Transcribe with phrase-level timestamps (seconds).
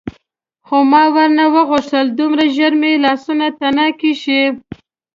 [0.65, 4.41] خو ما ونه غوښتل دومره ژر مې لاسونه تڼاکي شي.